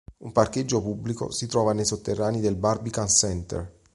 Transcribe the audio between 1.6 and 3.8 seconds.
nei sotterranei del Barbican Centre.